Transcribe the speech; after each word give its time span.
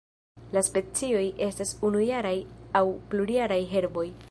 La 0.55 0.61
specioj 0.67 1.25
estas 1.49 1.75
unujaraj 1.89 2.33
aŭ 2.81 2.85
plurjaraj 3.13 3.63
herboj. 3.77 4.11